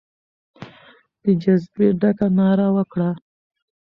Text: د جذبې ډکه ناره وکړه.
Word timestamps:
د 1.23 1.25
جذبې 1.41 1.87
ډکه 1.99 2.27
ناره 2.37 2.67
وکړه. 2.75 3.09